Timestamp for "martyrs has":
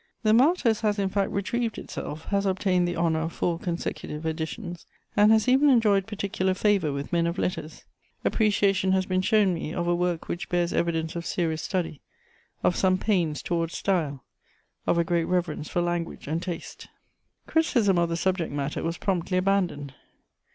0.33-0.97